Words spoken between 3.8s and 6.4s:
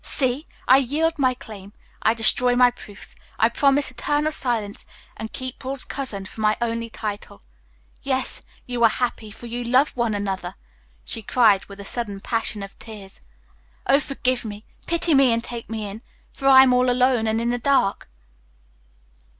eternal silence, and keep 'Paul's cousin'